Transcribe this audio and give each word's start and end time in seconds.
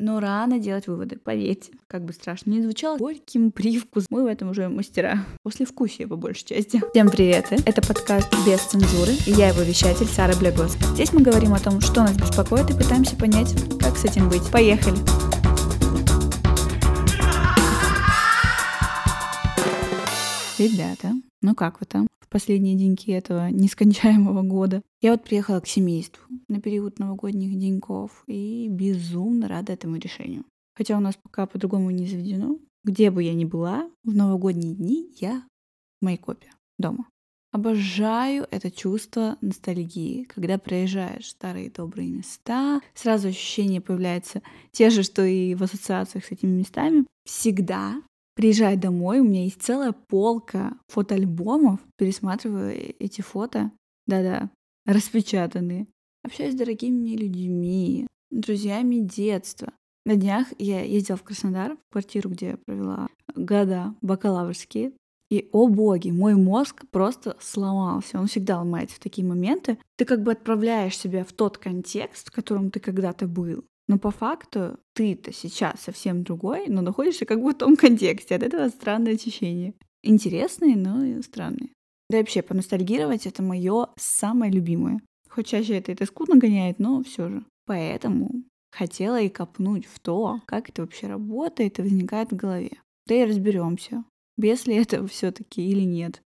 Но 0.00 0.20
рано 0.20 0.60
делать 0.60 0.86
выводы, 0.86 1.16
поверьте. 1.16 1.72
Как 1.88 2.04
бы 2.04 2.12
страшно 2.12 2.50
не 2.50 2.62
звучало, 2.62 2.98
горьким 2.98 3.50
привкус. 3.50 4.06
Мы 4.10 4.22
в 4.22 4.26
этом 4.26 4.50
уже 4.50 4.68
мастера. 4.68 5.24
После 5.42 5.66
вкусия, 5.66 6.06
по 6.06 6.14
большей 6.14 6.46
части. 6.46 6.80
Всем 6.92 7.10
привет! 7.10 7.46
Это 7.66 7.82
подкаст 7.82 8.32
«Без 8.46 8.60
цензуры», 8.60 9.14
и 9.26 9.32
я 9.32 9.48
его 9.48 9.62
вещатель 9.62 10.06
Сара 10.06 10.36
Блягоцкая. 10.36 10.94
Здесь 10.94 11.12
мы 11.12 11.22
говорим 11.22 11.52
о 11.52 11.58
том, 11.58 11.80
что 11.80 12.02
нас 12.02 12.16
беспокоит, 12.16 12.70
и 12.70 12.74
пытаемся 12.74 13.16
понять, 13.16 13.52
как 13.80 13.96
с 13.96 14.04
этим 14.04 14.28
быть. 14.28 14.48
Поехали! 14.52 14.96
Ребята, 20.58 21.12
ну 21.42 21.56
как 21.56 21.80
вы 21.80 21.86
там? 21.86 22.06
Последние 22.30 22.76
деньки 22.76 23.10
этого 23.10 23.50
нескончаемого 23.50 24.42
года. 24.42 24.82
Я 25.00 25.12
вот 25.12 25.24
приехала 25.24 25.60
к 25.60 25.66
семейству 25.66 26.22
на 26.48 26.60
период 26.60 26.98
новогодних 26.98 27.58
деньков 27.58 28.24
и 28.26 28.68
безумно 28.68 29.48
рада 29.48 29.72
этому 29.72 29.96
решению. 29.96 30.44
Хотя 30.74 30.96
у 30.96 31.00
нас 31.00 31.16
пока 31.16 31.46
по-другому 31.46 31.90
не 31.90 32.06
заведено. 32.06 32.58
Где 32.84 33.10
бы 33.10 33.22
я 33.22 33.34
ни 33.34 33.44
была, 33.44 33.90
в 34.04 34.14
новогодние 34.14 34.74
дни 34.74 35.10
я 35.18 35.42
в 36.00 36.04
Майкопе, 36.04 36.50
дома. 36.78 37.08
Обожаю 37.50 38.46
это 38.50 38.70
чувство 38.70 39.38
ностальгии, 39.40 40.24
когда 40.24 40.58
проезжаешь 40.58 41.30
старые 41.30 41.70
добрые 41.70 42.10
места, 42.10 42.80
сразу 42.94 43.28
ощущения 43.28 43.80
появляются 43.80 44.42
те 44.70 44.90
же, 44.90 45.02
что 45.02 45.24
и 45.24 45.54
в 45.54 45.62
ассоциациях 45.62 46.26
с 46.26 46.30
этими 46.30 46.50
местами. 46.50 47.06
Всегда 47.24 48.02
приезжаю 48.38 48.78
домой, 48.78 49.18
у 49.18 49.24
меня 49.24 49.42
есть 49.42 49.60
целая 49.60 49.90
полка 49.90 50.78
фотоальбомов, 50.86 51.80
пересматриваю 51.96 52.72
эти 53.00 53.20
фото, 53.20 53.72
да-да, 54.06 54.48
распечатанные. 54.86 55.88
Общаюсь 56.22 56.54
с 56.54 56.56
дорогими 56.56 57.16
людьми, 57.16 58.06
друзьями 58.30 59.00
детства. 59.00 59.72
На 60.06 60.14
днях 60.14 60.46
я 60.60 60.82
ездила 60.84 61.18
в 61.18 61.24
Краснодар, 61.24 61.74
в 61.74 61.92
квартиру, 61.92 62.30
где 62.30 62.46
я 62.50 62.58
провела 62.64 63.08
года 63.34 63.96
бакалаврские. 64.02 64.92
И, 65.32 65.48
о 65.50 65.66
боги, 65.66 66.10
мой 66.10 66.36
мозг 66.36 66.84
просто 66.92 67.36
сломался. 67.40 68.20
Он 68.20 68.28
всегда 68.28 68.58
ломается 68.58 68.96
в 68.96 69.00
такие 69.00 69.26
моменты. 69.26 69.78
Ты 69.96 70.04
как 70.04 70.22
бы 70.22 70.30
отправляешь 70.30 70.96
себя 70.96 71.24
в 71.24 71.32
тот 71.32 71.58
контекст, 71.58 72.28
в 72.28 72.32
котором 72.32 72.70
ты 72.70 72.78
когда-то 72.78 73.26
был. 73.26 73.64
Но 73.88 73.98
по 73.98 74.10
факту 74.10 74.78
ты-то 74.92 75.32
сейчас 75.32 75.80
совсем 75.80 76.22
другой, 76.22 76.68
но 76.68 76.82
находишься 76.82 77.24
как 77.24 77.42
бы 77.42 77.52
в 77.52 77.56
том 77.56 77.74
контексте. 77.76 78.36
От 78.36 78.42
этого 78.42 78.68
странное 78.68 79.14
ощущение. 79.14 79.74
Интересные, 80.02 80.76
но 80.76 81.02
и 81.02 81.22
странные. 81.22 81.70
Да 82.10 82.18
и 82.18 82.20
вообще, 82.20 82.42
поностальгировать— 82.42 83.26
это 83.26 83.42
мое 83.42 83.88
самое 83.96 84.52
любимое. 84.52 85.00
Хоть 85.28 85.46
чаще 85.46 85.76
это 85.76 85.92
и 85.92 85.94
тоску 85.94 86.24
нагоняет, 86.26 86.78
но 86.78 87.02
все 87.02 87.28
же. 87.28 87.44
Поэтому 87.66 88.44
хотела 88.70 89.20
и 89.20 89.28
копнуть 89.28 89.86
в 89.86 89.98
то, 90.00 90.40
как 90.46 90.68
это 90.68 90.82
вообще 90.82 91.06
работает 91.06 91.78
и 91.78 91.82
возникает 91.82 92.30
в 92.30 92.36
голове. 92.36 92.80
Да 93.06 93.14
и 93.14 93.24
разберемся, 93.24 94.04
без 94.36 94.66
ли 94.66 94.76
это 94.76 95.06
все-таки 95.06 95.66
или 95.66 95.82
нет. 95.82 96.22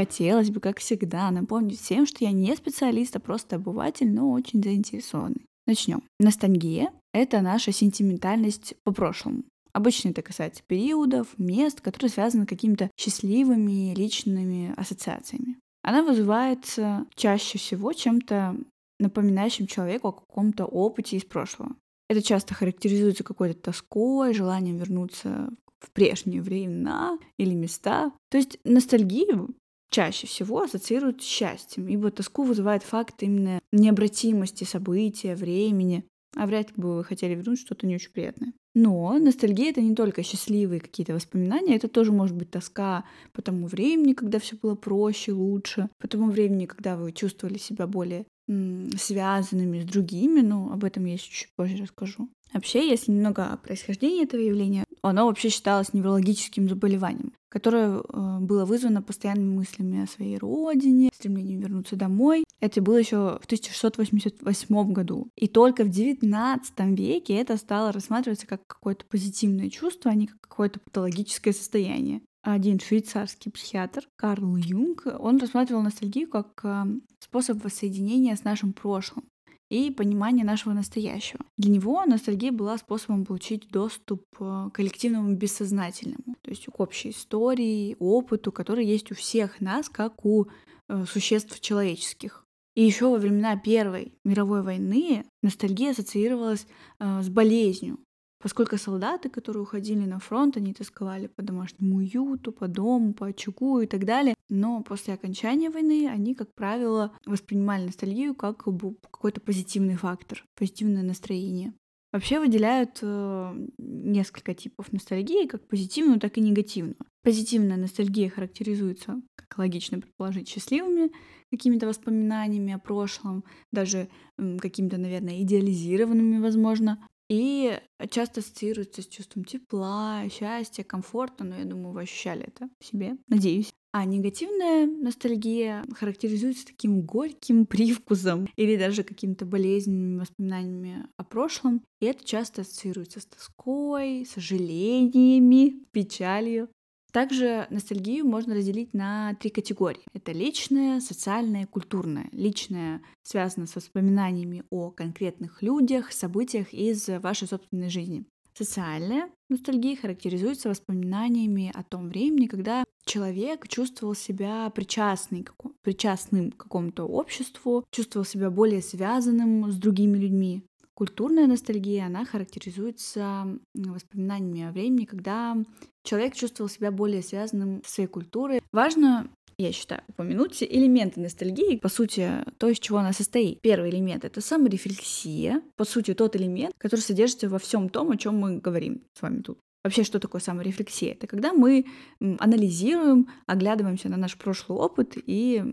Хотелось 0.00 0.48
бы, 0.48 0.60
как 0.60 0.78
всегда, 0.78 1.30
напомнить 1.30 1.78
всем, 1.78 2.06
что 2.06 2.24
я 2.24 2.32
не 2.32 2.56
специалист, 2.56 3.14
а 3.16 3.20
просто 3.20 3.56
обыватель, 3.56 4.10
но 4.10 4.30
очень 4.30 4.62
заинтересованный. 4.62 5.44
Начнем. 5.66 6.02
Ностальгия— 6.18 6.90
это 7.12 7.42
наша 7.42 7.70
сентиментальность 7.70 8.76
по 8.82 8.92
прошлому. 8.92 9.42
Обычно 9.74 10.08
это 10.08 10.22
касается 10.22 10.62
периодов, 10.66 11.26
мест, 11.36 11.82
которые 11.82 12.08
связаны 12.08 12.44
с 12.44 12.48
какими-то 12.48 12.88
счастливыми 12.98 13.94
личными 13.94 14.72
ассоциациями. 14.74 15.58
Она 15.82 16.02
вызывается 16.02 17.04
чаще 17.14 17.58
всего 17.58 17.92
чем-то 17.92 18.56
напоминающим 19.00 19.66
человеку 19.66 20.08
о 20.08 20.12
каком-то 20.12 20.64
опыте 20.64 21.18
из 21.18 21.24
прошлого. 21.26 21.76
Это 22.08 22.22
часто 22.22 22.54
характеризуется 22.54 23.22
какой-то 23.22 23.60
тоской, 23.60 24.32
желанием 24.32 24.78
вернуться 24.78 25.50
в 25.78 25.90
прежние 25.92 26.40
времена 26.40 27.18
или 27.36 27.54
места. 27.54 28.12
То 28.30 28.38
есть 28.38 28.58
ностальгию 28.64 29.54
чаще 29.90 30.26
всего 30.26 30.62
ассоциируют 30.62 31.22
с 31.22 31.26
счастьем, 31.26 31.88
ибо 31.88 32.10
тоску 32.10 32.44
вызывает 32.44 32.82
факт 32.82 33.22
именно 33.22 33.60
необратимости 33.72 34.64
события, 34.64 35.34
времени, 35.34 36.04
а 36.36 36.46
вряд 36.46 36.68
ли 36.68 36.82
бы 36.82 36.96
вы 36.96 37.04
хотели 37.04 37.34
вернуть 37.34 37.60
что-то 37.60 37.86
не 37.86 37.96
очень 37.96 38.12
приятное. 38.12 38.52
Но 38.74 39.18
ностальгия— 39.18 39.70
это 39.72 39.80
не 39.80 39.96
только 39.96 40.22
счастливые 40.22 40.80
какие-то 40.80 41.12
воспоминания, 41.12 41.74
это 41.74 41.88
тоже 41.88 42.12
может 42.12 42.36
быть 42.36 42.50
тоска 42.52 43.04
по 43.32 43.42
тому 43.42 43.66
времени, 43.66 44.12
когда 44.12 44.38
все 44.38 44.56
было 44.56 44.76
проще, 44.76 45.32
лучше, 45.32 45.90
по 45.98 46.06
тому 46.06 46.30
времени, 46.30 46.66
когда 46.66 46.96
вы 46.96 47.10
чувствовали 47.10 47.58
себя 47.58 47.88
более 47.88 48.26
м- 48.48 48.90
связанными 48.96 49.80
с 49.80 49.84
другими, 49.84 50.40
но 50.40 50.70
об 50.72 50.84
этом 50.84 51.04
я 51.04 51.18
чуть 51.18 51.52
позже 51.56 51.78
расскажу. 51.78 52.28
Вообще, 52.52 52.88
если 52.88 53.12
немного 53.12 53.46
о 53.46 53.56
происхождении 53.56 54.24
этого 54.24 54.40
явления, 54.40 54.84
оно 55.02 55.26
вообще 55.26 55.48
считалось 55.48 55.92
неврологическим 55.92 56.68
заболеванием, 56.68 57.32
которое 57.48 58.00
э, 58.00 58.38
было 58.40 58.64
вызвано 58.64 59.02
постоянными 59.02 59.54
мыслями 59.54 60.02
о 60.02 60.06
своей 60.06 60.36
родине, 60.36 61.10
стремлением 61.14 61.60
вернуться 61.60 61.96
домой. 61.96 62.44
Это 62.60 62.82
было 62.82 62.96
еще 62.96 63.38
в 63.40 63.44
1688 63.46 64.92
году. 64.92 65.28
И 65.36 65.48
только 65.48 65.84
в 65.84 65.88
XIX 65.88 66.60
веке 66.96 67.34
это 67.34 67.56
стало 67.56 67.92
рассматриваться 67.92 68.46
как 68.46 68.66
какое-то 68.66 69.04
позитивное 69.06 69.70
чувство, 69.70 70.10
а 70.10 70.14
не 70.14 70.26
как 70.26 70.40
какое-то 70.40 70.80
патологическое 70.80 71.54
состояние. 71.54 72.20
Один 72.42 72.80
швейцарский 72.80 73.52
психиатр 73.52 74.08
Карл 74.16 74.56
Юнг, 74.56 75.06
он 75.18 75.38
рассматривал 75.38 75.82
ностальгию 75.82 76.28
как 76.28 76.60
э, 76.64 76.84
способ 77.18 77.62
воссоединения 77.62 78.34
с 78.34 78.44
нашим 78.44 78.72
прошлым 78.72 79.24
и 79.70 79.90
понимание 79.90 80.44
нашего 80.44 80.74
настоящего. 80.74 81.44
Для 81.56 81.70
него 81.70 82.04
ностальгия 82.04 82.52
была 82.52 82.76
способом 82.76 83.24
получить 83.24 83.68
доступ 83.70 84.24
э, 84.38 84.68
к 84.70 84.74
коллективному 84.74 85.34
бессознательному, 85.34 86.36
то 86.42 86.50
есть 86.50 86.66
к 86.66 86.80
общей 86.80 87.10
истории, 87.10 87.96
опыту, 87.98 88.52
который 88.52 88.84
есть 88.84 89.10
у 89.12 89.14
всех 89.14 89.60
нас, 89.60 89.88
как 89.88 90.26
у 90.26 90.46
э, 90.88 91.04
существ 91.06 91.60
человеческих. 91.60 92.44
И 92.74 92.84
еще 92.84 93.10
во 93.10 93.18
времена 93.18 93.56
Первой 93.56 94.14
мировой 94.24 94.62
войны 94.62 95.24
ностальгия 95.42 95.92
ассоциировалась 95.92 96.66
э, 96.98 97.22
с 97.22 97.28
болезнью, 97.28 97.98
Поскольку 98.42 98.78
солдаты, 98.78 99.28
которые 99.28 99.62
уходили 99.62 100.06
на 100.06 100.18
фронт, 100.18 100.56
они 100.56 100.72
тосковали 100.72 101.26
по 101.26 101.42
домашнему 101.42 101.96
уюту, 101.96 102.52
по 102.52 102.68
дому, 102.68 103.12
по 103.12 103.26
очагу 103.26 103.80
и 103.80 103.86
так 103.86 104.06
далее. 104.06 104.34
Но 104.48 104.82
после 104.82 105.14
окончания 105.14 105.68
войны 105.68 106.08
они, 106.08 106.34
как 106.34 106.54
правило, 106.54 107.12
воспринимали 107.26 107.84
ностальгию 107.84 108.34
как 108.34 108.64
какой-то 108.64 109.40
позитивный 109.42 109.96
фактор, 109.96 110.44
позитивное 110.56 111.02
настроение. 111.02 111.74
Вообще 112.12 112.40
выделяют 112.40 112.98
э, 113.02 113.68
несколько 113.78 114.52
типов 114.52 114.92
ностальгии, 114.92 115.46
как 115.46 115.68
позитивную, 115.68 116.18
так 116.18 116.38
и 116.38 116.40
негативную. 116.40 116.96
Позитивная 117.22 117.76
ностальгия 117.76 118.28
характеризуется, 118.28 119.22
как 119.36 119.58
логично 119.58 120.00
предположить, 120.00 120.48
счастливыми 120.48 121.12
какими-то 121.52 121.86
воспоминаниями 121.86 122.72
о 122.72 122.78
прошлом, 122.78 123.44
даже 123.70 124.08
э, 124.38 124.56
какими-то, 124.58 124.96
наверное, 124.96 125.42
идеализированными, 125.42 126.40
возможно, 126.40 127.06
и 127.30 127.78
часто 128.10 128.40
ассоциируется 128.40 129.02
с 129.02 129.06
чувством 129.06 129.44
тепла, 129.44 130.28
счастья, 130.28 130.82
комфорта, 130.82 131.44
но 131.44 131.56
я 131.56 131.64
думаю, 131.64 131.92
вы 131.94 132.02
ощущали 132.02 132.42
это 132.42 132.68
в 132.80 132.84
себе, 132.84 133.16
надеюсь. 133.28 133.72
А 133.92 134.04
негативная 134.04 134.86
ностальгия 134.86 135.84
характеризуется 135.94 136.66
таким 136.66 137.02
горьким 137.02 137.66
привкусом 137.66 138.48
или 138.56 138.76
даже 138.76 139.04
какими-то 139.04 139.46
болезненными 139.46 140.18
воспоминаниями 140.18 141.06
о 141.16 141.24
прошлом. 141.24 141.84
И 142.00 142.06
это 142.06 142.24
часто 142.24 142.62
ассоциируется 142.62 143.20
с 143.20 143.26
тоской, 143.26 144.26
сожалениями, 144.28 145.84
печалью. 145.92 146.68
Также 147.12 147.66
ностальгию 147.70 148.26
можно 148.26 148.54
разделить 148.54 148.94
на 148.94 149.34
три 149.34 149.50
категории. 149.50 150.02
Это 150.12 150.32
личная, 150.32 151.00
социальная 151.00 151.62
и 151.62 151.66
культурная. 151.66 152.28
Личная 152.32 153.02
связана 153.22 153.66
с 153.66 153.76
воспоминаниями 153.76 154.64
о 154.70 154.90
конкретных 154.90 155.62
людях, 155.62 156.12
событиях 156.12 156.72
из 156.72 157.08
вашей 157.08 157.48
собственной 157.48 157.88
жизни. 157.88 158.24
Социальная 158.54 159.30
ностальгия 159.48 159.96
характеризуется 159.96 160.68
воспоминаниями 160.68 161.72
о 161.74 161.82
том 161.82 162.08
времени, 162.08 162.46
когда 162.46 162.84
человек 163.06 163.66
чувствовал 163.68 164.14
себя 164.14 164.68
причастным, 164.70 165.46
причастным 165.82 166.52
к 166.52 166.56
какому-то 166.58 167.04
обществу, 167.04 167.84
чувствовал 167.90 168.24
себя 168.24 168.50
более 168.50 168.82
связанным 168.82 169.70
с 169.70 169.76
другими 169.76 170.18
людьми. 170.18 170.62
Культурная 171.00 171.46
ностальгия, 171.46 172.04
она 172.04 172.26
характеризуется 172.26 173.58
воспоминаниями 173.72 174.68
о 174.68 174.70
времени, 174.70 175.06
когда 175.06 175.56
человек 176.04 176.34
чувствовал 176.34 176.68
себя 176.68 176.90
более 176.90 177.22
связанным 177.22 177.82
с 177.86 177.94
своей 177.94 178.06
культурой. 178.06 178.60
Важно 178.70 179.30
я 179.56 179.72
считаю, 179.72 180.02
упомянуть 180.08 180.62
элементы 180.62 181.18
ностальгии, 181.20 181.78
по 181.78 181.88
сути, 181.88 182.44
то, 182.58 182.68
из 182.68 182.78
чего 182.78 182.98
она 182.98 183.14
состоит. 183.14 183.62
Первый 183.62 183.88
элемент— 183.88 184.24
это 184.26 184.42
саморефлексия, 184.42 185.62
по 185.76 185.86
сути, 185.86 186.12
тот 186.12 186.36
элемент, 186.36 186.74
который 186.76 187.00
содержится 187.00 187.48
во 187.48 187.58
всем 187.58 187.88
том, 187.88 188.10
о 188.10 188.18
чем 188.18 188.36
мы 188.36 188.58
говорим 188.58 189.00
с 189.14 189.22
вами 189.22 189.40
тут. 189.40 189.58
Вообще, 189.82 190.04
что 190.04 190.20
такое 190.20 190.42
саморефлексия? 190.42 191.12
Это 191.12 191.26
когда 191.26 191.54
мы 191.54 191.86
анализируем, 192.20 193.30
оглядываемся 193.46 194.10
на 194.10 194.18
наш 194.18 194.36
прошлый 194.36 194.78
опыт 194.78 195.14
и 195.16 195.64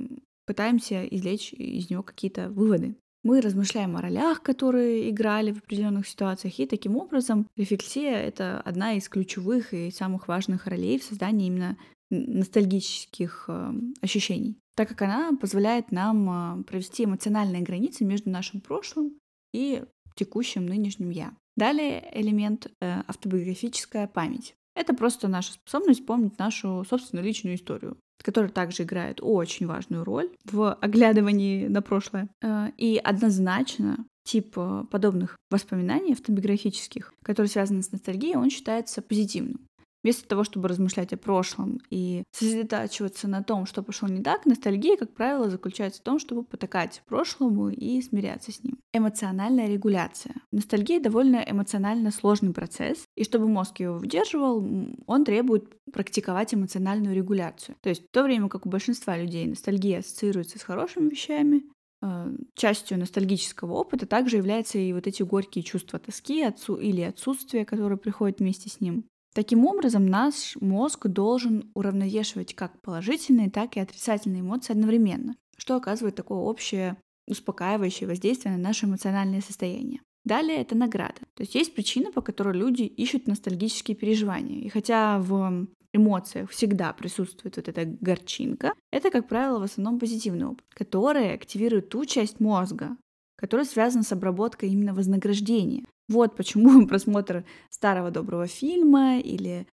пытаемся 0.46 1.06
извлечь 1.06 1.52
из 1.52 1.90
него 1.90 2.02
какие-то 2.02 2.48
выводы. 2.50 2.96
Мы 3.28 3.42
размышляем 3.42 3.98
о 3.98 4.02
ролях, 4.02 4.42
которые 4.42 5.10
играли 5.10 5.52
в 5.52 5.58
определенных 5.58 6.08
ситуациях, 6.08 6.58
и 6.60 6.66
таким 6.66 6.96
образом 6.96 7.46
рефлексия— 7.58 8.16
это 8.16 8.62
одна 8.62 8.94
из 8.94 9.10
ключевых 9.10 9.74
и 9.74 9.92
самых 9.92 10.30
важных 10.30 10.66
ролей 10.66 10.98
в 10.98 11.04
создании 11.04 11.48
именно 11.48 11.78
ностальгических 12.10 13.50
э, 13.50 13.74
ощущений, 14.00 14.56
так 14.78 14.88
как 14.88 15.02
она 15.02 15.34
позволяет 15.34 15.92
нам 15.92 16.62
э, 16.62 16.64
провести 16.64 17.04
эмоциональные 17.04 17.64
границы 17.64 18.06
между 18.06 18.30
нашим 18.30 18.62
прошлым 18.62 19.20
и 19.54 19.84
текущим 20.16 20.66
нынешним 20.66 21.10
я. 21.10 21.34
Далее 21.58 22.10
элемент 22.14 22.72
э, 22.80 23.02
автобиографическая 23.08 24.08
память. 24.08 24.56
Это 24.78 24.94
просто 24.94 25.28
наша 25.28 25.54
способность 25.54 26.06
помнить 26.06 26.38
нашу 26.38 26.86
собственную 26.88 27.26
личную 27.26 27.56
историю, 27.56 27.98
которая 28.24 28.52
также 28.52 28.84
играет 28.84 29.20
очень 29.24 29.66
важную 29.66 30.04
роль 30.04 30.30
в 30.46 30.72
оглядывании 30.76 31.66
на 31.68 31.82
прошлое. 31.82 32.30
Э, 32.44 32.70
и 32.78 33.02
однозначно 33.04 34.06
тип 34.24 34.56
подобных 34.92 35.36
воспоминаний 35.50 36.12
автобиографических, 36.14 37.12
которые 37.24 37.50
связаны 37.50 37.82
с 37.82 37.92
ностальгией, 37.92 38.36
он 38.36 38.52
считается 38.52 39.02
позитивным. 39.02 39.67
Вместо 40.08 40.26
того, 40.26 40.46
чтобы 40.46 40.70
размышлять 40.70 41.12
о 41.12 41.18
прошлом 41.18 41.82
и 41.90 42.24
сосредотачиваться 42.32 43.28
на 43.28 43.44
том, 43.44 43.66
что 43.66 43.84
пошло 43.84 44.08
не 44.08 44.24
так, 44.24 44.46
ностальгия, 44.46 44.96
как 44.96 45.14
правило, 45.14 45.50
заключается 45.50 46.00
в 46.00 46.04
том, 46.06 46.18
чтобы 46.18 46.44
потакать 46.44 47.04
прошлому 47.08 47.68
и 47.68 48.02
смиряться 48.02 48.54
с 48.54 48.64
ним. 48.64 48.80
Эмоциональная 48.94 49.68
регуляция. 49.68 50.36
Ностальгия 50.54 51.02
довольно 51.02 51.44
эмоционально 51.46 52.12
сложный 52.12 52.54
процесс, 52.54 53.04
и 53.18 53.26
чтобы 53.26 53.50
мозг 53.50 53.82
его 53.82 53.98
выдерживал, 53.98 54.66
он 55.08 55.26
требует 55.26 55.76
практиковать 55.92 56.54
эмоциональную 56.54 57.14
регуляцию. 57.14 57.76
То 57.82 57.90
есть 57.90 58.04
в 58.06 58.12
то 58.14 58.24
время 58.24 58.48
как 58.48 58.66
у 58.66 58.70
большинства 58.70 59.18
людей 59.18 59.46
ностальгия 59.46 60.00
ассоциируется 60.00 60.58
с 60.58 60.64
хорошими 60.64 61.10
вещами, 61.10 61.64
э, 62.02 62.32
частью 62.56 62.98
ностальгического 62.98 63.74
опыта 63.74 64.06
также 64.06 64.38
являются 64.38 64.78
и 64.78 64.94
вот 64.94 65.06
эти 65.06 65.24
горькие 65.24 65.66
чувства 65.66 66.00
тоски 66.00 66.44
отцу 66.44 66.78
или 66.78 67.02
отсутствия, 67.02 67.66
которые 67.66 67.98
приходят 67.98 68.40
вместе 68.40 68.70
с 68.70 68.80
ним. 68.80 69.04
Таким 69.38 69.68
образом, 69.68 70.08
наш 70.08 70.56
мозг 70.62 71.06
должен 71.06 71.70
уравновешивать 71.76 72.56
как 72.56 72.82
положительные, 72.82 73.52
так 73.52 73.78
и 73.78 73.80
отрицательные 73.80 74.42
эмоции 74.42 74.74
одновременно, 74.74 75.36
что 75.56 75.76
оказывает 75.76 76.16
такое 76.16 76.40
общее 76.40 76.98
успокаивающее 77.28 78.10
воздействие 78.10 78.58
на 78.58 78.60
наше 78.60 78.88
эмоциональное 78.88 79.42
состояние. 79.42 80.02
Далее 80.26 80.58
это 80.58 80.76
награда. 80.76 81.20
То 81.36 81.44
есть 81.44 81.54
есть 81.54 81.76
причина, 81.76 82.12
по 82.12 82.22
которой 82.22 82.58
люди 82.58 82.82
ищут 82.82 83.28
ностальгические 83.28 83.96
переживания. 83.96 84.62
И 84.62 84.70
хотя 84.70 85.20
в 85.20 85.68
эмоциях 85.94 86.50
всегда 86.50 86.92
присутствует 86.94 87.58
вот 87.58 87.68
эта 87.68 87.86
горчинка, 87.86 88.74
это, 88.92 89.12
как 89.12 89.28
правило, 89.28 89.60
в 89.60 89.64
основном 89.64 90.00
позитивный 90.00 90.48
опыт, 90.48 90.66
который 90.74 91.36
активирует 91.36 91.90
ту 91.90 92.06
часть 92.06 92.40
мозга, 92.40 92.98
которая 93.38 93.66
связана 93.66 94.04
с 94.04 94.12
обработкой 94.12 94.70
именно 94.70 94.94
вознаграждения. 94.94 95.86
Вот 96.10 96.36
почему 96.36 96.86
просмотр 96.88 97.46
старого 97.70 98.12
доброго 98.12 98.48
фильма 98.48 99.20
или 99.20 99.68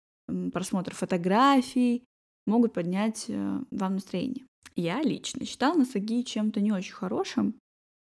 просмотр 0.52 0.94
фотографий 0.94 2.04
могут 2.46 2.72
поднять 2.72 3.26
э, 3.28 3.60
вам 3.70 3.94
настроение. 3.94 4.44
Я 4.76 5.02
лично 5.02 5.44
считала 5.44 5.78
ностальгию 5.78 6.24
чем-то 6.24 6.60
не 6.60 6.72
очень 6.72 6.94
хорошим 6.94 7.54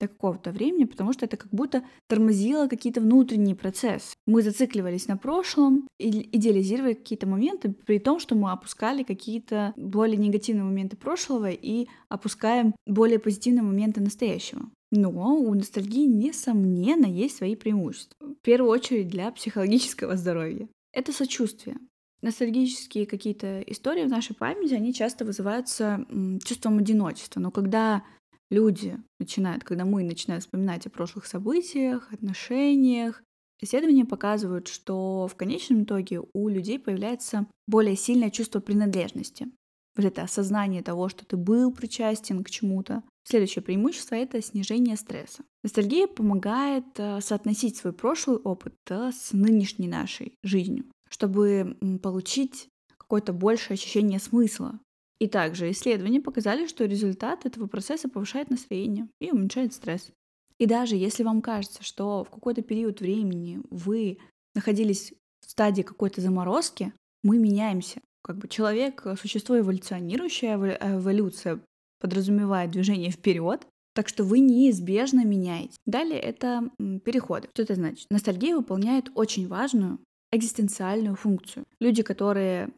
до 0.01 0.09
какого-то 0.09 0.51
времени, 0.51 0.85
потому 0.85 1.13
что 1.13 1.25
это 1.27 1.37
как 1.37 1.51
будто 1.53 1.85
тормозило 2.09 2.67
какие-то 2.67 3.01
внутренние 3.01 3.55
процессы. 3.55 4.15
Мы 4.27 4.43
зацикливались 4.43 5.07
на 5.07 5.17
прошлом, 5.17 5.87
идеализировали 5.99 6.95
какие-то 6.95 7.29
моменты, 7.29 7.73
при 7.87 7.99
том, 7.99 8.19
что 8.19 8.35
мы 8.35 8.51
опускали 8.51 9.05
какие-то 9.05 9.73
более 9.77 10.17
негативные 10.17 10.65
моменты 10.65 10.97
прошлого 10.97 11.51
и 11.51 11.87
опускаем 12.09 12.75
более 12.87 13.21
позитивные 13.21 13.63
моменты 13.63 14.01
настоящего. 14.01 14.69
Но 14.95 15.11
у 15.11 15.55
ностальгии, 15.55 16.07
несомненно, 16.07 17.07
есть 17.07 17.39
свои 17.39 17.57
преимущества. 17.57 18.17
В 18.21 18.43
первую 18.43 18.71
очередь 18.71 19.09
для 19.09 19.33
психологического 19.33 20.19
здоровья. 20.19 20.69
Это 20.93 21.13
сочувствие. 21.13 21.79
Ностальгические 22.21 23.07
какие-то 23.07 23.63
истории 23.63 24.05
в 24.05 24.11
нашей 24.11 24.37
памяти, 24.37 24.75
они 24.75 24.93
часто 24.93 25.25
вызываются 25.25 26.07
чувством 26.45 26.79
одиночества. 26.79 27.41
Но 27.41 27.51
когда 27.51 28.05
люди 28.51 28.99
начинают, 29.19 29.65
когда 29.65 29.87
мы 29.87 30.05
начинаем 30.05 30.43
вспоминать 30.43 30.87
о 30.87 30.91
прошлых 30.91 31.25
событиях, 31.25 32.13
отношениях, 32.13 33.23
исследования 33.63 34.05
показывают, 34.05 34.69
что 34.69 35.27
в 35.27 35.35
конечном 35.37 35.85
итоге 35.85 36.21
у 36.35 36.49
людей 36.49 36.79
появляется 36.79 37.47
более 37.67 37.97
сильное 37.97 38.31
чувство 38.31 38.61
принадлежности. 38.61 39.49
Вот 39.97 40.05
это 40.05 40.23
осознание 40.23 40.83
того, 40.83 41.09
что 41.09 41.25
ты 41.25 41.39
был 41.39 41.73
причастен 41.73 42.45
к 42.45 42.51
чему-то, 42.51 43.03
Следующее 43.25 43.63
преимущество— 43.63 44.15
это 44.17 44.43
снижение 44.43 44.97
стресса. 44.97 45.45
Ностальгия 45.63 46.07
помогает 46.07 46.85
э, 46.97 47.21
соотносить 47.21 47.77
свой 47.77 47.93
прошлый 47.93 48.39
опыт 48.39 48.75
э, 48.91 49.13
с 49.13 49.33
нынешней 49.33 49.87
нашей 49.87 50.35
жизнью, 50.43 50.87
чтобы 51.09 51.77
получить 52.03 52.69
какое-то 52.99 53.33
большее 53.33 53.75
ощущение 53.75 54.19
смысла. 54.19 54.81
И 55.21 55.29
также 55.29 55.71
исследования 55.71 56.21
показали, 56.21 56.67
что 56.67 56.85
результат 56.85 57.47
этого 57.47 57.69
процесса 57.69 58.09
повышает 58.09 58.51
настроение 58.51 59.09
и 59.21 59.31
уменьшает 59.31 59.73
стресс. 59.73 60.11
И 60.59 60.67
даже 60.67 60.97
если 60.97 61.23
вам 61.23 61.43
кажется, 61.43 61.85
что 61.85 62.25
в 62.25 62.31
какой-то 62.31 62.63
период 62.63 63.01
времени 63.01 63.61
вы 63.71 64.19
находились 64.55 65.13
в 65.47 65.51
стадии 65.51 65.83
какой-то 65.83 66.21
заморозки, 66.21 66.93
мы 67.23 67.39
меняемся. 67.39 68.01
Как 68.25 68.39
бы 68.39 68.49
человек— 68.49 69.05
существо 69.21 69.59
эволюционирующее, 69.59 70.55
эволюция 70.81 71.61
подразумевает 72.03 72.73
движение 72.73 73.11
вперед, 73.11 73.67
так 73.95 74.09
что 74.09 74.25
вы 74.25 74.41
неизбежно 74.41 75.25
меняете. 75.25 75.77
Далее 75.87 76.21
это 76.21 76.71
переходы. 77.05 77.49
Что 77.55 77.63
это 77.63 77.75
значит? 77.77 78.07
Ностальгия 78.11 78.55
выполняет 78.55 79.11
очень 79.15 79.49
важную 79.49 79.99
экзистенциальную 80.33 81.15
функцию. 81.15 81.65
Люди, 81.81 82.03
которые 82.03 82.71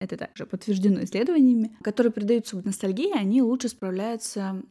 это 0.00 0.16
также 0.16 0.46
подтверждено 0.46 1.04
исследованиями, 1.04 1.76
которые 1.82 2.12
предаются 2.12 2.56
ностальгии, 2.56 3.16
они 3.16 3.40
лучше 3.42 3.68
справляются 3.68 4.62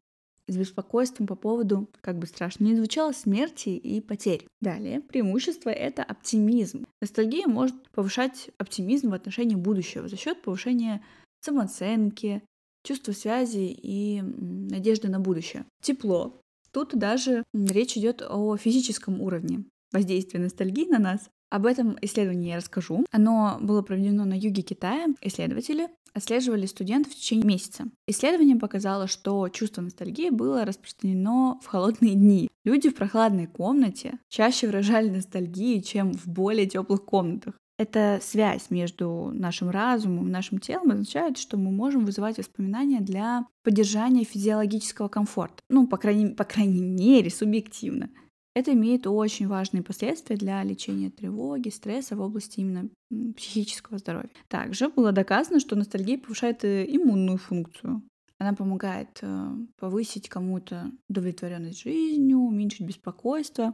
с 0.48 0.58
беспокойством 0.58 1.28
по 1.28 1.36
поводу, 1.36 1.88
как 2.02 2.18
бы 2.18 2.28
страшно 2.28 2.66
не 2.66 2.76
звучало, 2.76 3.14
смерти 3.14 3.70
и 3.70 4.02
потерь. 4.02 4.48
Далее, 4.60 5.00
преимущество— 5.00 5.70
это 5.70 6.04
оптимизм. 6.04 6.86
Ностальгия 7.00 7.48
может 7.48 7.76
повышать 7.92 8.50
оптимизм 8.58 9.12
в 9.12 9.14
отношении 9.14 9.56
будущего 9.56 10.10
за 10.10 10.18
счет 10.18 10.42
повышения 10.42 11.02
самооценки, 11.42 12.44
чувство 12.84 13.12
связи 13.12 13.76
и 13.82 14.22
надежды 14.22 15.10
на 15.10 15.20
будущее. 15.20 15.66
Тепло. 15.82 16.42
Тут 16.72 16.98
даже 16.98 17.44
речь 17.54 17.98
идет 17.98 18.22
о 18.22 18.56
физическом 18.58 19.22
уровне 19.22 19.66
воздействия 19.92 20.40
ностальгии 20.40 20.88
на 20.90 21.00
нас. 21.00 21.30
Об 21.50 21.66
этом 21.66 21.98
исследовании 22.02 22.52
я 22.52 22.58
расскажу. 22.58 23.06
Оно 23.12 23.58
было 23.60 23.82
проведено 23.82 24.24
на 24.24 24.34
юге 24.34 24.62
Китая. 24.62 25.08
Исследователи 25.22 25.90
отслеживали 26.14 26.66
студентов 26.66 27.12
в 27.12 27.16
течение 27.16 27.46
месяца. 27.46 27.86
Исследование 28.08 28.56
показало, 28.56 29.08
что 29.08 29.48
чувство 29.50 29.82
ностальгии 29.82 30.30
было 30.30 30.66
распространено 30.66 31.60
в 31.62 31.68
холодные 31.68 32.16
дни. 32.16 32.50
Люди 32.64 32.90
в 32.90 32.96
прохладной 32.96 33.48
комнате 33.48 34.20
чаще 34.30 34.68
выражали 34.68 35.10
ностальгию, 35.10 35.82
чем 35.82 36.14
в 36.14 36.28
более 36.28 36.68
теплых 36.68 37.04
комнатах. 37.04 37.56
Эта 37.82 38.20
связь 38.22 38.70
между 38.70 39.32
нашим 39.34 39.72
разумом 39.72 40.28
и 40.28 40.32
нашим 40.32 40.60
телом 40.60 40.92
означает, 40.92 41.40
что 41.40 41.58
мы 41.58 41.72
можем 41.72 42.06
вызывать 42.06 42.38
воспоминания 42.38 43.02
для 43.02 43.48
поддержания 43.64 44.24
физиологического 44.24 45.08
комфорта. 45.08 45.64
Ну, 45.68 45.88
по 45.88 45.98
крайней, 45.98 46.36
по 46.36 46.44
крайней 46.44 46.84
мере, 46.84 47.32
субъективно. 47.32 48.12
Это 48.54 48.74
имеет 48.74 49.08
очень 49.08 49.48
важные 49.48 49.82
последствия 49.82 50.36
для 50.36 50.62
лечения 50.62 51.10
тревоги, 51.10 51.70
стресса 51.70 52.16
в 52.16 52.22
области 52.22 52.60
именно 52.60 52.88
психического 53.36 53.98
здоровья. 53.98 54.30
Также 54.48 54.90
было 54.90 55.12
доказано, 55.12 55.60
что 55.60 55.76
ностальгия 55.76 56.20
повышает 56.20 56.64
э, 56.64 56.86
иммунную 56.88 57.40
функцию. 57.40 58.04
Она 58.38 58.54
помогает 58.54 59.18
э, 59.24 59.56
повысить 59.80 60.30
кому-то 60.30 60.92
удовлетворенность 61.10 61.82
жизнью, 61.82 62.38
уменьшить 62.42 62.86
беспокойство, 62.86 63.74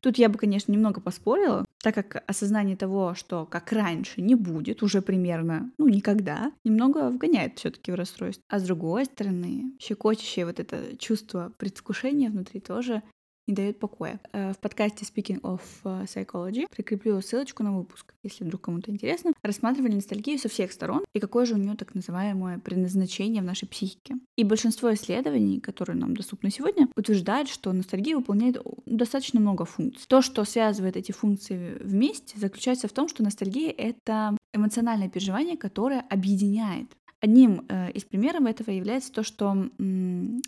Тут 0.00 0.18
я 0.18 0.28
бы, 0.28 0.38
конечно, 0.38 0.72
немного 0.72 1.00
поспорила, 1.00 1.64
так 1.82 1.94
как 1.94 2.24
осознание 2.26 2.76
того, 2.76 3.14
что 3.14 3.46
как 3.46 3.72
раньше 3.72 4.20
не 4.20 4.34
будет 4.34 4.82
уже 4.82 5.00
примерно, 5.02 5.72
ну, 5.78 5.88
никогда, 5.88 6.52
немного 6.64 7.10
вгоняет 7.10 7.58
все 7.58 7.70
таки 7.70 7.92
в 7.92 7.94
расстройство. 7.94 8.44
А 8.48 8.58
с 8.58 8.64
другой 8.64 9.04
стороны, 9.04 9.72
щекочущее 9.78 10.46
вот 10.46 10.60
это 10.60 10.96
чувство 10.98 11.52
предвкушения 11.58 12.30
внутри 12.30 12.60
тоже 12.60 13.02
не 13.48 13.54
дает 13.54 13.78
покоя. 13.78 14.20
Э, 14.32 14.52
в 14.52 14.58
подкасте 14.58 15.04
Speaking 15.04 15.40
of 15.40 15.60
э, 15.84 16.04
Psychology 16.04 16.66
прикреплю 16.70 17.20
ссылочку 17.20 17.62
на 17.62 17.76
выпуск, 17.76 18.14
если 18.22 18.44
вдруг 18.44 18.60
кому-то 18.60 18.90
интересно. 18.90 19.32
Рассматривали 19.42 19.94
ностальгию 19.94 20.38
со 20.38 20.48
всех 20.48 20.72
сторон 20.72 21.04
и 21.14 21.20
какое 21.20 21.46
же 21.46 21.54
у 21.54 21.56
нее 21.56 21.74
так 21.74 21.94
называемое 21.94 22.58
предназначение 22.58 23.42
в 23.42 23.46
нашей 23.46 23.66
психике. 23.66 24.16
И 24.36 24.44
большинство 24.44 24.92
исследований, 24.94 25.60
которые 25.60 25.96
нам 25.96 26.14
доступны 26.14 26.50
сегодня, 26.50 26.88
утверждают, 26.96 27.48
что 27.48 27.72
ностальгия 27.72 28.16
выполняет 28.16 28.58
достаточно 28.86 29.40
много 29.40 29.64
функций. 29.64 30.04
То, 30.08 30.22
что 30.22 30.44
связывает 30.44 30.96
эти 30.96 31.12
функции 31.12 31.78
вместе, 31.80 32.38
заключается 32.38 32.88
в 32.88 32.92
том, 32.92 33.08
что 33.08 33.22
ностальгия— 33.22 33.72
это 33.76 34.36
эмоциональное 34.52 35.08
переживание, 35.08 35.56
которое 35.56 36.00
объединяет 36.00 36.88
Одним 37.20 37.66
э, 37.68 37.90
из 37.92 38.04
примеров 38.04 38.44
этого 38.46 38.70
является 38.70 39.12
то, 39.12 39.22
что 39.22 39.68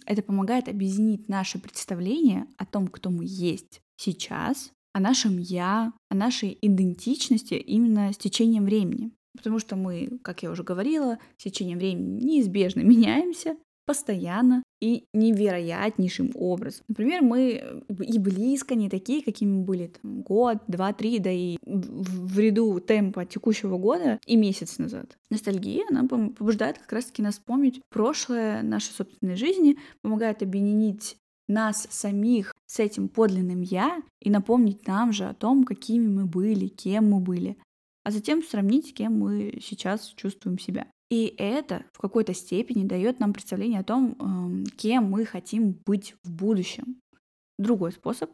это 0.06 0.22
помогает 0.22 0.68
объединить 0.68 1.28
наше 1.28 1.58
представление 1.58 2.46
о 2.58 2.66
том, 2.66 2.86
кто 2.86 3.10
мы 3.10 3.24
есть 3.26 3.80
сейчас, 3.96 4.72
о 4.92 5.00
нашем 5.00 5.38
я, 5.38 5.92
о 6.08 6.14
нашей 6.14 6.56
идентичности 6.60 7.54
именно 7.54 8.12
с 8.12 8.16
течением 8.16 8.64
времени. 8.64 9.10
Потому 9.36 9.58
что 9.58 9.76
мы, 9.76 10.18
как 10.22 10.42
я 10.42 10.50
уже 10.50 10.62
говорила, 10.62 11.18
с 11.38 11.44
течением 11.44 11.78
времени 11.78 12.22
неизбежно 12.22 12.80
меняемся, 12.82 13.56
постоянно 13.90 14.62
и 14.80 15.06
невероятнейшим 15.12 16.30
образом. 16.36 16.84
Например, 16.86 17.22
мы 17.22 17.82
и 17.88 18.18
близко 18.20 18.76
не 18.76 18.88
такие, 18.88 19.20
какими 19.20 19.60
были 19.64 19.88
там, 19.88 20.22
год, 20.22 20.58
два, 20.68 20.92
три, 20.92 21.18
да 21.18 21.32
и 21.32 21.58
в 21.64 22.38
ряду 22.38 22.78
темпа 22.78 23.26
текущего 23.26 23.78
года 23.78 24.20
и 24.26 24.36
месяц 24.36 24.78
назад. 24.78 25.18
Ностальгия, 25.28 25.86
она 25.90 26.06
побуждает 26.06 26.78
как 26.78 26.92
раз-таки 26.92 27.20
нас 27.20 27.34
вспомнить 27.34 27.80
прошлое 27.90 28.62
нашей 28.62 28.92
собственной 28.92 29.34
жизни, 29.34 29.76
помогает 30.02 30.40
объединить 30.40 31.16
нас 31.48 31.88
самих 31.90 32.54
с 32.66 32.78
этим 32.78 33.08
подлинным 33.08 33.60
«я» 33.62 34.00
и 34.20 34.30
напомнить 34.30 34.86
нам 34.86 35.12
же 35.12 35.24
о 35.24 35.34
том, 35.34 35.64
какими 35.64 36.06
мы 36.06 36.26
были, 36.26 36.68
кем 36.68 37.10
мы 37.10 37.18
были, 37.18 37.58
а 38.04 38.12
затем 38.12 38.40
сравнить, 38.44 38.94
кем 38.94 39.18
мы 39.18 39.58
сейчас 39.60 40.12
чувствуем 40.14 40.60
себя. 40.60 40.86
И 41.10 41.34
это 41.38 41.84
в 41.92 41.98
какой-то 41.98 42.32
степени 42.34 42.84
дает 42.86 43.18
нам 43.18 43.32
представление 43.32 43.80
о 43.80 43.84
том, 43.84 44.16
эм, 44.20 44.64
кем 44.76 45.10
мы 45.10 45.24
хотим 45.24 45.72
быть 45.84 46.14
в 46.22 46.32
будущем. 46.32 47.00
Другой 47.58 47.92
способ 47.92 48.30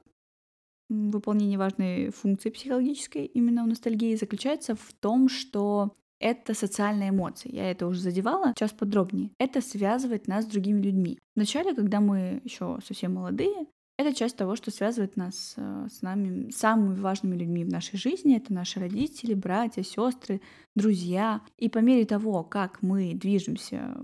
выполнения 0.89 1.59
важной 1.59 2.11
функции 2.11 2.51
психологической 2.51 3.25
именно 3.25 3.65
у 3.65 3.67
ностальгии 3.67 4.15
заключается 4.15 4.77
в 4.77 4.93
том, 5.01 5.29
что 5.29 5.97
это 6.21 6.55
социальная 6.55 7.11
эмоция. 7.11 7.53
Я 7.53 7.71
это 7.71 7.87
уже 7.87 8.01
задевала, 8.01 8.53
сейчас 8.57 8.73
подробнее. 8.73 9.31
Это 9.39 9.61
связывает 9.61 10.29
нас 10.29 10.45
с 10.45 10.49
другими 10.49 10.81
людьми. 10.81 11.19
Вначале, 11.35 11.75
когда 11.75 12.01
мы 12.01 12.41
еще 12.45 12.79
совсем 12.85 13.15
молодые, 13.15 13.67
это 13.99 14.15
часть 14.15 14.37
того, 14.37 14.57
что 14.57 14.71
связывает 14.71 15.17
нас 15.17 15.55
э, 15.57 15.89
с 15.91 16.03
нами, 16.03 16.51
самыми 16.51 17.01
важными 17.01 17.37
людьми 17.37 17.65
в 17.65 17.71
нашей 17.71 17.99
жизни. 17.99 18.37
Это 18.37 18.53
наши 18.53 18.79
родители, 18.79 19.35
братья, 19.35 19.83
сестры, 19.83 20.41
друзья. 20.75 21.41
И 21.57 21.69
по 21.69 21.79
мере 21.79 22.05
того, 22.05 22.45
как 22.45 22.83
мы 22.83 23.15
движемся 23.15 23.97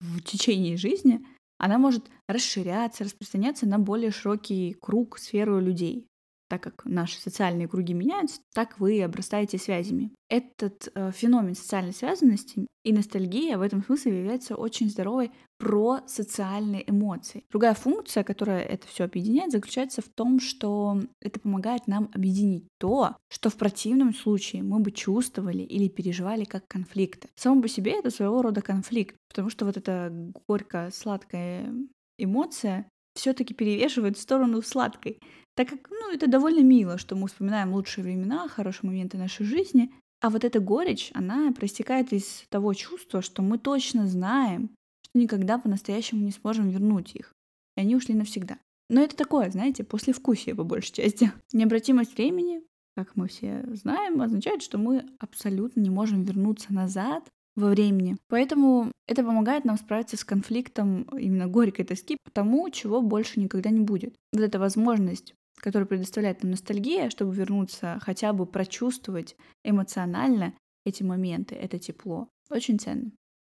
в 0.00 0.22
течение 0.22 0.76
жизни, 0.76 1.24
она 1.58 1.76
может 1.78 2.06
расширяться, 2.26 3.04
распространяться 3.04 3.66
на 3.66 3.78
более 3.78 4.10
широкий 4.10 4.72
круг, 4.72 5.18
сферу 5.18 5.60
людей 5.60 6.08
так 6.48 6.62
как 6.62 6.84
наши 6.84 7.20
социальные 7.20 7.68
круги 7.68 7.94
меняются, 7.94 8.40
так 8.54 8.80
вы 8.80 9.02
обрастаете 9.02 9.58
связями. 9.58 10.12
Этот 10.28 10.88
э, 10.94 11.12
феномен 11.12 11.54
социальной 11.54 11.92
связанности 11.92 12.66
и 12.84 12.92
ностальгия 12.92 13.58
в 13.58 13.62
этом 13.62 13.84
смысле 13.84 14.18
является 14.18 14.56
очень 14.56 14.88
здоровой 14.88 15.30
про 15.58 16.00
социальные 16.06 16.88
эмоции. 16.88 17.44
Другая 17.50 17.74
функция, 17.74 18.24
которая 18.24 18.62
это 18.62 18.86
все 18.86 19.04
объединяет, 19.04 19.52
заключается 19.52 20.00
в 20.00 20.08
том, 20.08 20.40
что 20.40 21.00
это 21.20 21.40
помогает 21.40 21.86
нам 21.86 22.10
объединить 22.14 22.66
то, 22.78 23.16
что 23.28 23.50
в 23.50 23.56
противном 23.56 24.14
случае 24.14 24.62
мы 24.62 24.78
бы 24.78 24.90
чувствовали 24.90 25.62
или 25.62 25.88
переживали 25.88 26.44
как 26.44 26.66
конфликты. 26.68 27.28
Само 27.34 27.60
по 27.60 27.68
себе 27.68 27.98
это 27.98 28.10
своего 28.10 28.42
рода 28.42 28.62
конфликт, 28.62 29.16
потому 29.28 29.50
что 29.50 29.66
вот 29.66 29.76
эта 29.76 30.12
горько-сладкая 30.46 31.74
эмоция 32.18 32.88
все-таки 33.14 33.52
перевешивает 33.52 34.16
в 34.16 34.20
сторону 34.20 34.62
сладкой 34.62 35.20
так 35.58 35.70
как, 35.70 35.90
ну, 35.90 36.12
это 36.12 36.28
довольно 36.28 36.62
мило, 36.62 36.98
что 36.98 37.16
мы 37.16 37.26
вспоминаем 37.26 37.74
лучшие 37.74 38.04
времена, 38.04 38.46
хорошие 38.46 38.88
моменты 38.88 39.18
нашей 39.18 39.44
жизни, 39.44 39.90
а 40.20 40.30
вот 40.30 40.44
эта 40.44 40.60
горечь, 40.60 41.10
она 41.14 41.50
проистекает 41.50 42.12
из 42.12 42.44
того 42.48 42.74
чувства, 42.74 43.22
что 43.22 43.42
мы 43.42 43.58
точно 43.58 44.06
знаем, 44.06 44.70
что 45.02 45.18
никогда 45.18 45.58
по-настоящему 45.58 46.24
не 46.24 46.30
сможем 46.30 46.68
вернуть 46.68 47.16
их. 47.16 47.32
И 47.76 47.80
они 47.80 47.96
ушли 47.96 48.14
навсегда. 48.14 48.58
Но 48.88 49.02
это 49.02 49.16
такое, 49.16 49.50
знаете, 49.50 49.82
послевкусие 49.82 50.54
по 50.54 50.62
большей 50.62 50.92
части. 50.92 51.32
Необратимость 51.52 52.16
времени, 52.16 52.62
как 52.94 53.16
мы 53.16 53.26
все 53.26 53.64
знаем, 53.72 54.22
означает, 54.22 54.62
что 54.62 54.78
мы 54.78 55.06
абсолютно 55.18 55.80
не 55.80 55.90
можем 55.90 56.22
вернуться 56.22 56.72
назад 56.72 57.24
во 57.56 57.70
времени. 57.70 58.16
Поэтому 58.28 58.92
это 59.08 59.24
помогает 59.24 59.64
нам 59.64 59.76
справиться 59.76 60.16
с 60.16 60.24
конфликтом 60.24 61.02
именно 61.18 61.48
горькой 61.48 61.84
тоски 61.84 62.16
по 62.22 62.30
тому, 62.30 62.70
чего 62.70 63.02
больше 63.02 63.40
никогда 63.40 63.70
не 63.70 63.80
будет. 63.80 64.14
Вот 64.32 64.42
эта 64.42 64.60
возможность 64.60 65.34
который 65.58 65.86
предоставляет 65.86 66.42
нам 66.42 66.52
ностальгия, 66.52 67.10
чтобы 67.10 67.34
вернуться, 67.34 67.98
хотя 68.02 68.32
бы 68.32 68.46
прочувствовать 68.46 69.36
эмоционально 69.64 70.54
эти 70.84 71.02
моменты, 71.02 71.54
это 71.54 71.78
тепло. 71.78 72.28
Очень 72.50 72.78
ценно. 72.78 73.12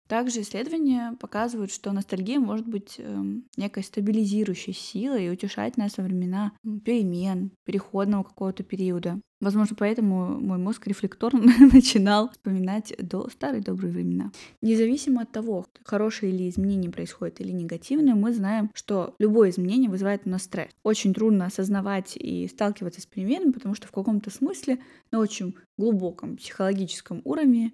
Также 0.08 0.40
исследования 0.40 1.16
показывают, 1.20 1.70
что 1.70 1.92
ностальгия 1.92 2.40
может 2.40 2.66
быть 2.66 2.96
э, 2.98 3.22
некой 3.56 3.84
стабилизирующей 3.84 4.72
силой 4.72 5.26
и 5.26 5.30
утешать 5.30 5.76
нас 5.76 5.98
во 5.98 6.02
времена 6.02 6.52
перемен, 6.84 7.52
переходного 7.64 8.24
какого-то 8.24 8.64
периода. 8.64 9.20
Возможно, 9.40 9.74
поэтому 9.78 10.38
мой 10.38 10.58
мозг 10.58 10.86
рефлекторно 10.86 11.52
начинал 11.72 12.30
вспоминать 12.30 12.94
до 12.98 13.28
старые 13.30 13.62
добрые 13.62 13.92
времена. 13.92 14.32
Независимо 14.60 15.22
от 15.22 15.32
того, 15.32 15.66
хорошие 15.84 16.30
ли 16.30 16.48
изменения 16.48 16.90
происходят 16.90 17.40
или 17.40 17.50
негативные, 17.50 18.14
мы 18.14 18.34
знаем, 18.34 18.70
что 18.74 19.14
любое 19.18 19.50
изменение 19.50 19.88
вызывает 19.88 20.22
у 20.26 20.30
нас 20.30 20.42
стресс. 20.42 20.70
Очень 20.82 21.14
трудно 21.14 21.46
осознавать 21.46 22.16
и 22.16 22.48
сталкиваться 22.48 23.00
с 23.00 23.06
переменами, 23.06 23.52
потому 23.52 23.74
что 23.74 23.88
в 23.88 23.92
каком-то 23.92 24.30
смысле 24.30 24.78
на 25.10 25.20
очень 25.20 25.54
глубоком 25.78 26.36
психологическом 26.36 27.22
уровне 27.24 27.72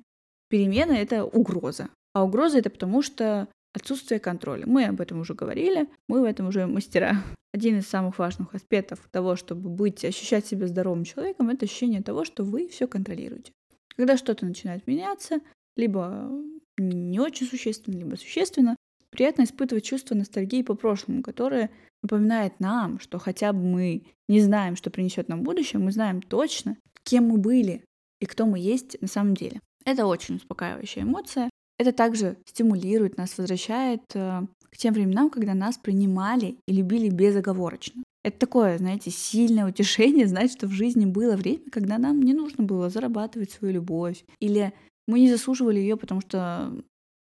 перемена— 0.49 0.93
это 0.93 1.25
угроза. 1.25 1.89
А 2.15 2.25
угроза 2.25 2.59
это 2.59 2.71
потому, 2.71 3.03
что 3.03 3.49
отсутствие 3.76 4.18
контроля. 4.18 4.64
Мы 4.66 4.87
об 4.87 5.00
этом 5.00 5.21
уже 5.21 5.35
говорили, 5.35 5.88
мы 6.09 6.23
в 6.23 6.25
этом 6.25 6.49
уже 6.49 6.66
мастера. 6.66 7.23
Один 7.52 7.78
из 7.78 7.87
самых 7.87 8.18
важных 8.18 8.54
аспектов 8.54 9.09
того, 9.11 9.37
чтобы 9.37 9.68
быть, 9.71 10.04
ощущать 10.04 10.47
себя 10.47 10.66
здоровым 10.66 11.04
человеком, 11.04 11.50
это 11.50 11.66
ощущение 11.66 12.02
того, 12.02 12.25
что 12.25 12.42
вы 12.42 12.68
все 12.68 12.87
контролируете. 12.87 13.52
Когда 13.97 14.16
что-то 14.16 14.45
начинает 14.45 14.87
меняться, 14.87 15.40
либо 15.76 16.30
не 16.76 17.21
очень 17.21 17.47
существенно, 17.47 17.97
либо 17.97 18.16
существенно, 18.16 18.76
приятно 19.11 19.45
испытывать 19.45 19.85
чувство 19.85 20.14
ностальгии 20.14 20.62
по 20.62 20.75
прошлому, 20.75 21.23
которое 21.23 21.71
напоминает 22.02 22.61
нам, 22.61 22.99
что 22.99 23.18
хотя 23.18 23.52
бы 23.52 23.61
мы 23.61 24.02
не 24.28 24.40
знаем, 24.40 24.76
что 24.76 24.90
принесет 24.90 25.28
нам 25.28 25.42
будущее, 25.42 25.80
мы 25.80 25.92
знаем 25.92 26.21
точно, 26.21 26.76
кем 27.04 27.28
мы 27.28 27.38
были 27.38 27.85
и 28.21 28.26
кто 28.26 28.47
мы 28.47 28.59
есть 28.59 29.00
на 29.00 29.09
самом 29.09 29.35
деле. 29.35 29.61
Это 29.85 30.06
очень 30.06 30.37
успокаивающая 30.37 31.04
эмоция, 31.04 31.49
это 31.78 31.92
также 31.92 32.37
стимулирует 32.47 33.16
нас, 33.16 33.37
возвращает 33.37 34.02
э, 34.14 34.42
к 34.71 34.76
тем 34.76 34.95
временам, 34.95 35.30
когда 35.30 35.54
нас 35.54 35.76
принимали 35.76 36.56
и 36.66 36.73
любили 36.73 37.09
безоговорочно. 37.09 38.02
Это 38.25 38.38
такое, 38.38 38.78
знаете, 38.78 39.11
сильное 39.11 39.68
утешение 39.68 40.26
знать, 40.28 40.52
что 40.52 40.66
в 40.66 40.73
жизни 40.73 41.06
было 41.06 41.37
время, 41.37 41.61
когда 41.71 41.99
нам 41.99 42.21
не 42.21 42.35
нужно 42.35 42.64
было 42.64 42.90
зарабатывать 42.90 43.50
свою 43.50 43.75
любовь. 43.75 44.25
Или 44.40 44.73
мы 45.06 45.21
не 45.21 45.30
заслуживали 45.30 45.78
ее, 45.78 45.97
потому 45.97 46.21
что 46.21 46.73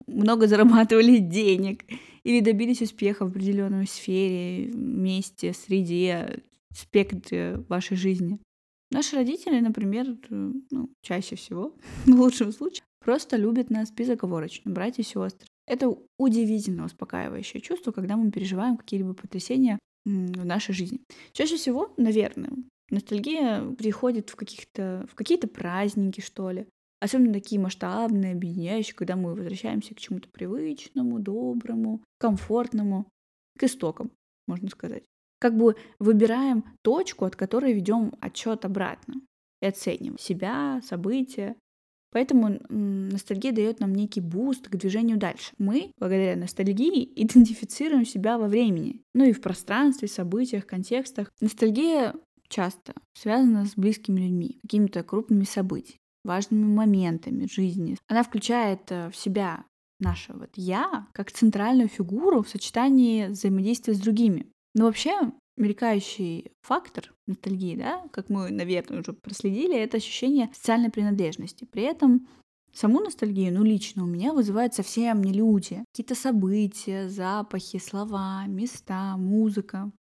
много 0.07 0.47
зарабатывали 0.47 1.17
денег. 1.17 1.83
Или 2.23 2.39
добились 2.39 2.81
успеха 2.81 3.25
в 3.25 3.29
определенной 3.29 3.87
сфере, 3.87 4.71
месте, 4.73 5.53
среде, 5.53 6.41
спектре 6.73 7.63
вашей 7.69 7.97
жизни. 7.97 8.39
Наши 8.91 9.15
родители, 9.15 9.59
например, 9.59 10.17
э, 10.29 10.51
ну, 10.71 10.89
чаще 11.01 11.35
всего, 11.35 11.75
в 12.05 12.19
лучшем 12.19 12.51
случае, 12.51 12.83
просто 13.05 13.37
любят 13.37 13.69
нас 13.69 13.91
безоговорочно, 13.91 14.71
братья 14.71 15.03
и 15.03 15.05
сестры. 15.05 15.47
Это 15.67 15.95
удивительно 16.17 16.85
успокаивающее 16.85 17.61
чувство, 17.61 17.91
когда 17.91 18.17
мы 18.17 18.31
переживаем 18.31 18.77
какие-либо 18.77 19.13
потрясения 19.13 19.77
в 20.05 20.43
нашей 20.43 20.73
жизни. 20.73 21.01
Чаще 21.31 21.57
всего, 21.57 21.93
наверное, 21.97 22.51
ностальгия 22.89 23.63
приходит 23.77 24.31
в, 24.31 24.35
каких-то, 24.35 25.05
в 25.09 25.13
какие-то 25.13 25.47
праздники, 25.47 26.19
что 26.19 26.49
ли. 26.49 26.67
Особенно 26.99 27.33
такие 27.33 27.61
масштабные, 27.61 28.33
объединяющие, 28.33 28.95
когда 28.95 29.15
мы 29.15 29.35
возвращаемся 29.35 29.93
к 29.93 29.99
чему-то 29.99 30.27
привычному, 30.29 31.19
доброму, 31.19 32.03
комфортному, 32.17 33.07
к 33.57 33.63
истокам, 33.63 34.11
можно 34.47 34.69
сказать. 34.69 35.03
Как 35.39 35.55
бы 35.55 35.75
выбираем 35.99 36.65
точку, 36.81 37.25
от 37.25 37.35
которой 37.35 37.73
ведем 37.73 38.13
отсчет 38.19 38.65
обратно 38.65 39.21
и 39.61 39.67
оцениваем 39.67 40.17
себя, 40.17 40.81
события, 40.83 41.55
Поэтому 42.15 42.61
ностальгия 42.69 43.51
дает 43.51 43.81
нам 43.81 43.93
некий 43.93 44.21
boost 44.21 44.69
к 44.69 44.75
движению 44.77 45.17
дальше. 45.17 45.51
Мы, 45.57 45.91
благодаря 45.99 46.37
ностальгии, 46.37 47.11
идентифицируем 47.13 48.05
себя 48.05 48.37
во 48.37 48.47
времени, 48.47 49.01
ну 49.13 49.25
и 49.25 49.33
в 49.33 49.41
пространстве, 49.41 50.07
событиях, 50.07 50.65
контекстах. 50.65 51.29
Ностальгия 51.41 52.15
часто 52.47 52.93
связана 53.17 53.65
с 53.65 53.73
близкими 53.75 54.21
людьми, 54.21 54.59
какими-то 54.61 55.03
крупными 55.03 55.43
событиями, 55.43 55.99
важными 56.23 56.63
моментами 56.63 57.49
жизни. 57.51 57.97
Она 58.07 58.23
включает 58.23 58.89
э, 58.93 59.09
в 59.09 59.15
себя 59.17 59.65
наше 59.99 60.31
вот 60.31 60.51
«я» 60.55 61.07
как 61.11 61.33
центральную 61.33 61.89
фигуру 61.89 62.43
в 62.43 62.47
сочетании 62.49 63.27
взаимодействия 63.27 63.93
с 63.93 63.99
другими. 63.99 64.47
Но 64.73 64.85
вообще 64.85 65.33
мелькающий 65.57 66.51
фактор 66.61 67.13
ностальгии, 67.27 67.75
да, 67.75 68.03
как 68.11 68.29
мы, 68.29 68.51
наверное, 68.51 68.99
уже 68.99 69.13
проследили, 69.13 69.77
это 69.77 69.97
ощущение 69.97 70.49
социальной 70.53 70.89
принадлежности. 70.89 71.65
При 71.65 71.83
этом 71.83 72.27
Саму 72.75 72.99
ностальгию, 72.99 73.53
ну, 73.53 73.63
лично 73.63 74.03
у 74.03 74.05
меня 74.05 74.33
вызывают 74.33 74.73
совсем 74.73 75.23
не 75.23 75.31
люди. 75.31 75.81
Какие-то 75.93 76.13
события, 76.13 77.07
запахи, 77.07 77.79
слова, 77.79 78.45
места, 78.47 79.15
музыка. 79.15 79.93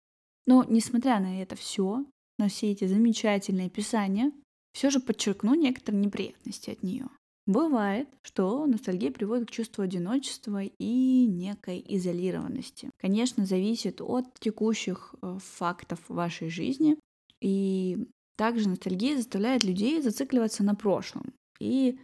Но, 0.45 0.65
несмотря 0.69 1.21
на 1.21 1.41
это 1.41 1.55
все, 1.55 2.05
на 2.37 2.49
все 2.49 2.73
эти 2.73 2.85
замечательные 2.87 3.69
описания, 3.69 4.33
все 4.73 4.91
же 4.91 4.99
подчеркну 4.99 5.55
некоторые 5.55 6.05
неприятности 6.05 6.71
от 6.71 6.83
нее. 6.83 7.07
Бывает, 7.47 8.09
что 8.23 8.67
ностальгия 8.67 9.11
приводит 9.11 9.49
к 9.49 9.51
чувству 9.51 9.83
одиночества 9.83 10.63
и 10.63 11.27
некой 11.27 11.85
изолированности. 11.87 12.91
Конечно, 12.99 13.45
зависит 13.45 14.01
от 14.01 14.33
текущих 14.41 15.15
э, 15.21 15.39
фактов 15.43 16.01
вашей 16.09 16.49
жизни. 16.49 16.97
И 17.43 17.99
также 18.37 18.69
ностальгия 18.69 19.17
заставляет 19.17 19.63
людей 19.63 20.01
зацикливаться 20.01 20.65
на 20.65 20.75
прошлом 20.75 21.35
и 21.61 21.99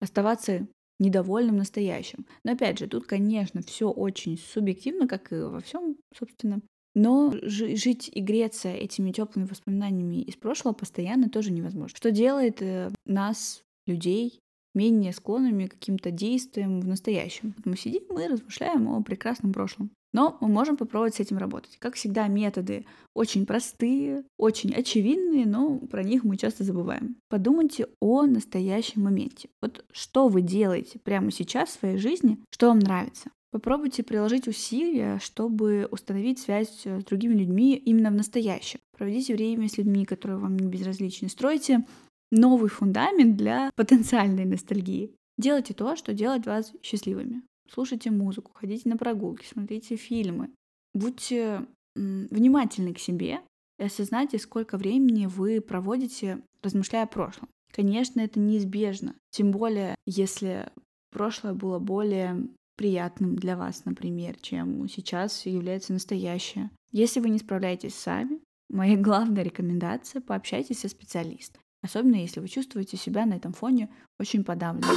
оставаться 0.00 0.68
недовольным 1.00 1.56
настоящим. 1.56 2.24
Но 2.44 2.52
опять 2.52 2.78
же, 2.78 2.86
тут, 2.86 3.06
конечно, 3.06 3.62
все 3.62 3.90
очень 3.90 4.38
субъективно, 4.38 5.08
как 5.08 5.32
и 5.32 5.36
во 5.36 5.60
всем, 5.60 5.96
собственно. 6.16 6.60
Но 6.94 7.34
жить 7.42 8.08
и 8.10 8.20
греться 8.20 8.68
этими 8.68 9.10
теплыми 9.10 9.46
воспоминаниями 9.46 10.22
из 10.22 10.36
прошлого 10.36 10.74
постоянно 10.74 11.28
тоже 11.28 11.50
невозможно. 11.50 11.96
Что 11.96 12.10
делает 12.10 12.62
э, 12.62 12.90
нас, 13.04 13.62
людей, 13.86 14.40
менее 14.76 15.12
склонными 15.12 15.66
к 15.66 15.72
каким-то 15.72 16.10
действиям 16.10 16.80
в 16.80 16.86
настоящем. 16.86 17.54
Мы 17.64 17.76
сидим, 17.76 18.02
мы 18.10 18.28
размышляем 18.28 18.88
о 18.88 19.02
прекрасном 19.02 19.52
прошлом. 19.52 19.90
Но 20.12 20.38
мы 20.40 20.48
можем 20.48 20.76
попробовать 20.76 21.16
с 21.16 21.20
этим 21.20 21.36
работать. 21.36 21.76
Как 21.78 21.94
всегда, 21.94 22.26
методы 22.26 22.86
очень 23.14 23.44
простые, 23.44 24.24
очень 24.38 24.72
очевидные, 24.72 25.46
но 25.46 25.78
про 25.78 26.02
них 26.02 26.24
мы 26.24 26.38
часто 26.38 26.64
забываем. 26.64 27.16
Подумайте 27.28 27.88
о 28.00 28.22
настоящем 28.22 29.02
моменте. 29.02 29.50
Вот 29.60 29.84
что 29.92 30.28
вы 30.28 30.40
делаете 30.40 30.98
прямо 30.98 31.30
сейчас 31.30 31.68
в 31.68 31.80
своей 31.80 31.98
жизни, 31.98 32.38
что 32.50 32.68
вам 32.68 32.78
нравится. 32.78 33.30
Попробуйте 33.50 34.02
приложить 34.02 34.48
усилия, 34.48 35.18
чтобы 35.22 35.88
установить 35.90 36.38
связь 36.38 36.84
с 36.84 37.04
другими 37.04 37.34
людьми 37.34 37.74
именно 37.76 38.10
в 38.10 38.14
настоящем. 38.14 38.80
Проведите 38.96 39.34
время 39.34 39.68
с 39.68 39.78
людьми, 39.78 40.04
которые 40.04 40.38
вам 40.38 40.58
не 40.58 40.66
безразличны. 40.66 41.28
Стройте 41.28 41.84
новый 42.30 42.68
фундамент 42.68 43.36
для 43.36 43.70
потенциальной 43.76 44.44
ностальгии. 44.44 45.14
Делайте 45.38 45.74
то, 45.74 45.96
что 45.96 46.14
делает 46.14 46.46
вас 46.46 46.72
счастливыми. 46.82 47.42
Слушайте 47.70 48.10
музыку, 48.10 48.52
ходите 48.54 48.88
на 48.88 48.96
прогулки, 48.96 49.44
смотрите 49.44 49.96
фильмы. 49.96 50.50
Будьте 50.94 51.66
внимательны 51.94 52.94
к 52.94 52.98
себе 52.98 53.40
и 53.78 53.84
осознайте, 53.84 54.38
сколько 54.38 54.78
времени 54.78 55.26
вы 55.26 55.60
проводите, 55.60 56.42
размышляя 56.62 57.04
о 57.04 57.08
прошлом. 57.08 57.48
Конечно, 57.72 58.20
это 58.20 58.40
неизбежно, 58.40 59.14
тем 59.30 59.50
более, 59.50 59.94
если 60.06 60.70
прошлое 61.10 61.52
было 61.52 61.78
более 61.78 62.48
приятным 62.76 63.36
для 63.36 63.56
вас, 63.56 63.84
например, 63.84 64.36
чем 64.40 64.88
сейчас 64.88 65.46
является 65.46 65.92
настоящее. 65.92 66.70
Если 66.92 67.20
вы 67.20 67.30
не 67.30 67.38
справляетесь 67.38 67.94
сами, 67.94 68.40
моя 68.70 68.96
главная 68.96 69.42
рекомендация— 69.42 70.20
пообщайтесь 70.22 70.80
со 70.80 70.88
специалистом. 70.88 71.60
Особенно 71.86 72.16
если 72.16 72.40
вы 72.40 72.48
чувствуете 72.48 72.96
себя 72.96 73.26
на 73.26 73.34
этом 73.34 73.52
фоне 73.52 73.88
очень 74.18 74.42
подавленным. 74.42 74.90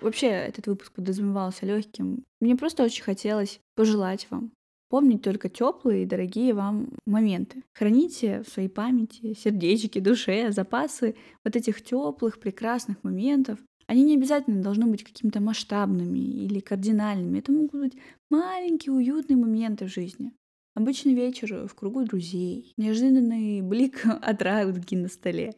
Вообще 0.00 0.26
этот 0.26 0.66
выпуск 0.66 0.92
подразумевался 0.92 1.64
легким. 1.64 2.24
Мне 2.40 2.56
просто 2.56 2.82
очень 2.82 3.04
хотелось 3.04 3.60
пожелать 3.76 4.26
вам 4.30 4.50
помнить 4.88 5.22
только 5.22 5.48
теплые 5.48 6.02
и 6.02 6.06
дорогие 6.06 6.52
вам 6.52 6.88
моменты. 7.06 7.62
Храните 7.72 8.42
в 8.42 8.48
своей 8.48 8.68
памяти, 8.68 9.34
сердечке, 9.34 10.00
душе 10.00 10.50
запасы 10.50 11.14
вот 11.44 11.54
этих 11.54 11.82
теплых, 11.82 12.40
прекрасных 12.40 13.04
моментов, 13.04 13.60
они 13.86 14.02
не 14.02 14.16
обязательно 14.16 14.60
должны 14.60 14.86
быть 14.86 15.04
какими-то 15.04 15.40
масштабными 15.40 16.18
или 16.18 16.58
кардинальными. 16.58 17.38
Это 17.38 17.52
могут 17.52 17.80
быть 17.80 17.96
маленькие, 18.28 18.92
уютные 18.92 19.36
моменты 19.36 19.84
в 19.84 19.92
жизни. 19.92 20.32
Обычный 20.80 21.12
вечер 21.12 21.68
в 21.68 21.74
кругу 21.74 22.04
друзей, 22.04 22.72
неожиданный 22.78 23.60
блик 23.60 24.00
от 24.22 24.40
радуги 24.40 24.94
на 24.94 25.08
столе, 25.08 25.52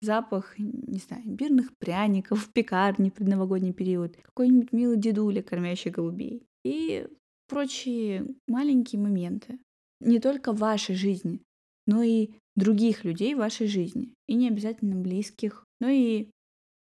запах, 0.00 0.56
не 0.56 1.00
знаю, 1.00 1.24
имбирных 1.24 1.76
пряников 1.78 2.44
в 2.46 2.52
пекарне 2.52 3.10
в 3.10 3.14
предновогодний 3.14 3.72
период, 3.72 4.14
какой-нибудь 4.22 4.72
милый 4.72 4.96
дедуля, 4.96 5.42
кормящий 5.42 5.90
голубей 5.90 6.44
и 6.64 7.08
прочие 7.48 8.24
маленькие 8.46 9.00
моменты. 9.00 9.58
Не 9.98 10.20
только 10.20 10.52
в 10.52 10.58
вашей 10.58 10.94
жизни, 10.94 11.40
но 11.88 12.04
и 12.04 12.30
других 12.54 13.02
людей 13.02 13.34
в 13.34 13.38
вашей 13.38 13.66
жизни. 13.66 14.14
И 14.28 14.34
не 14.34 14.46
обязательно 14.46 14.94
близких, 14.94 15.64
но 15.80 15.88
и 15.88 16.28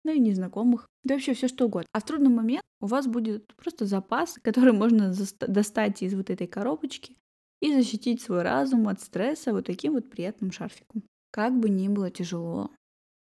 ну 0.04 0.12
и 0.12 0.18
незнакомых, 0.18 0.88
да 1.04 1.16
вообще 1.16 1.34
все 1.34 1.46
что 1.46 1.66
угодно. 1.66 1.88
А 1.92 2.00
в 2.00 2.06
трудный 2.06 2.30
момент 2.30 2.62
у 2.80 2.86
вас 2.86 3.06
будет 3.06 3.54
просто 3.54 3.84
запас, 3.84 4.38
который 4.42 4.72
можно 4.72 5.12
достать 5.46 6.02
из 6.02 6.14
вот 6.14 6.30
этой 6.30 6.46
коробочки 6.46 7.16
и 7.62 7.72
защитить 7.72 8.20
свой 8.20 8.42
разум 8.42 8.88
от 8.88 9.00
стресса 9.00 9.52
вот 9.52 9.66
таким 9.66 9.94
вот 9.94 10.10
приятным 10.10 10.50
шарфиком. 10.50 11.04
Как 11.30 11.58
бы 11.58 11.70
ни 11.70 11.88
было 11.88 12.10
тяжело, 12.10 12.70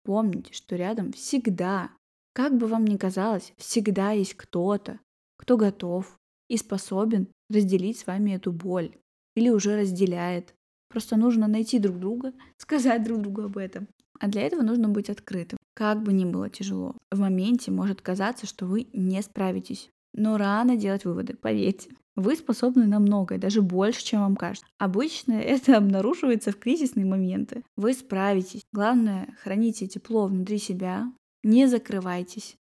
помните, 0.05 0.55
что 0.55 0.77
рядом 0.77 1.13
всегда, 1.13 1.91
как 2.33 2.57
бы 2.57 2.69
вам 2.69 2.87
ни 2.87 2.97
казалось, 2.97 3.53
всегда 3.59 4.13
есть 4.13 4.35
кто-то, 4.35 5.01
кто 5.37 5.57
готов 5.57 6.17
и 6.49 6.57
способен 6.57 7.29
разделить 7.51 7.99
с 7.99 8.07
вами 8.07 8.31
эту 8.31 8.53
боль 8.53 8.97
или 9.35 9.51
уже 9.51 9.77
разделяет. 9.77 10.55
Просто 10.89 11.17
нужно 11.17 11.49
найти 11.49 11.79
друг 11.79 11.99
друга, 11.99 12.33
сказать 12.59 13.03
друг 13.03 13.21
другу 13.21 13.43
об 13.43 13.59
этом. 13.59 13.89
А 14.21 14.29
для 14.29 14.43
этого 14.43 14.63
нужно 14.63 14.89
быть 14.89 15.11
открытым. 15.11 15.59
Как 15.75 16.03
бы 16.03 16.13
ни 16.13 16.25
было 16.25 16.49
тяжело, 16.49 16.97
в 17.11 17.21
моменте 17.21 17.71
может 17.71 18.03
казаться, 18.03 18.47
что 18.47 18.67
вы 18.67 18.89
не 18.93 19.21
справитесь. 19.23 19.91
Но 20.15 20.37
рано 20.37 20.77
делать 20.77 21.05
выводы, 21.05 21.35
поверьте. 21.35 21.91
Вы 22.17 22.35
способны 22.35 22.87
на 22.87 22.99
многое, 22.99 23.39
даже 23.39 23.63
больше, 23.63 24.05
чем 24.05 24.21
вам 24.21 24.37
кажется. 24.37 24.67
Обычно 24.79 25.33
это 25.41 25.77
обнаруживается 25.77 26.51
в 26.51 26.59
кризисные 26.59 27.07
моменты. 27.07 27.63
Вы 27.77 27.93
справитесь. 27.93 28.63
Главное, 28.73 29.37
храните 29.43 29.87
тепло 29.87 30.27
внутри 30.27 30.59
себя, 30.59 31.13
не 31.43 31.67
закрывайтесь. 31.67 32.57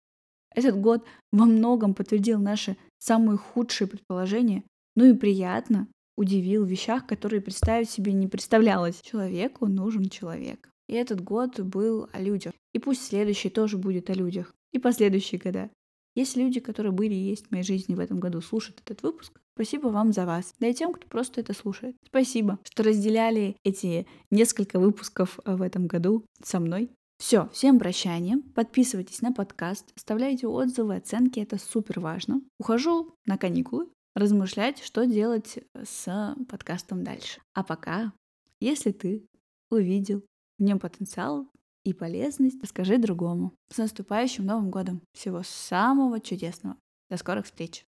Этот 0.53 0.79
год 0.79 1.05
во 1.31 1.45
многом 1.45 1.93
подтвердил 1.93 2.39
наши 2.39 2.77
самые 2.99 3.37
худшие 3.37 3.87
предположения, 3.87 4.63
ну 4.95 5.05
и 5.05 5.13
приятно 5.13 5.87
удивил 6.17 6.65
в 6.65 6.69
вещах, 6.69 7.05
которые 7.05 7.41
представить 7.41 7.89
себе 7.89 8.11
не 8.11 8.27
представлялось. 8.27 9.01
Человеку 9.01 9.67
нужен 9.67 10.09
человек. 10.09 10.69
И 10.87 10.93
этот 10.93 11.23
год 11.23 11.59
был 11.59 12.09
о 12.11 12.19
людях. 12.19 12.53
И 12.73 12.79
пусть 12.79 13.05
следующий 13.05 13.49
тоже 13.49 13.77
будет 13.77 14.09
о 14.09 14.13
людях. 14.13 14.53
И 14.71 14.79
последующие 14.79 15.39
года. 15.39 15.69
Есть 16.17 16.35
люди, 16.35 16.59
которые 16.59 16.91
были 16.91 17.13
и 17.13 17.29
есть 17.29 17.45
в 17.45 17.51
моей 17.51 17.63
жизни 17.63 17.93
в 17.93 17.99
этом 17.99 18.19
году, 18.19 18.41
слушают 18.41 18.81
этот 18.83 19.03
выпуск. 19.03 19.39
Спасибо 19.53 19.89
вам 19.89 20.11
за 20.11 20.25
вас. 20.25 20.55
Да 20.59 20.67
и 20.67 20.73
тем, 20.73 20.91
кто 20.91 21.07
просто 21.07 21.41
это 21.41 21.53
слушает. 21.53 21.95
Спасибо, 22.07 22.57
что 22.63 22.81
разделяли 22.81 23.55
эти 23.63 24.07
несколько 24.31 24.79
выпусков 24.79 25.39
в 25.45 25.61
этом 25.61 25.85
году 25.85 26.25
со 26.43 26.59
мной. 26.59 26.89
Все, 27.19 27.47
всем 27.53 27.77
прощания. 27.77 28.41
Подписывайтесь 28.55 29.21
на 29.21 29.31
подкаст, 29.31 29.91
оставляйте 29.95 30.47
отзывы, 30.47 30.95
оценки, 30.95 31.39
это 31.39 31.59
супер 31.59 31.99
важно. 31.99 32.41
Ухожу 32.59 33.13
на 33.27 33.37
каникулы, 33.37 33.87
размышлять, 34.15 34.83
что 34.83 35.05
делать 35.05 35.59
с 35.75 36.35
подкастом 36.49 37.03
дальше. 37.03 37.39
А 37.53 37.63
пока, 37.63 38.11
если 38.59 38.91
ты 38.91 39.23
увидел 39.69 40.23
в 40.57 40.63
нем 40.63 40.79
потенциал 40.79 41.47
и 41.89 41.93
полезность, 41.93 42.61
расскажи 42.61 42.97
другому. 42.97 43.53
С 43.69 43.77
наступающим 43.77 44.45
Новым 44.45 44.69
годом! 44.69 45.01
Всего 45.13 45.41
самого 45.43 46.19
чудесного! 46.19 46.75
До 47.09 47.17
скорых 47.17 47.45
встреч! 47.45 47.85